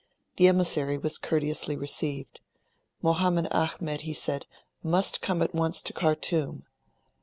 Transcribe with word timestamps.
The 0.37 0.47
emissary 0.47 0.97
was 0.97 1.19
courteously 1.19 1.75
received. 1.77 2.39
Mohammed 3.03 3.47
Ahmed, 3.51 4.01
he 4.01 4.13
said, 4.13 4.47
must 4.81 5.21
come 5.21 5.43
at 5.43 5.53
once 5.53 5.83
to 5.83 5.93
Khartoum. 5.93 6.63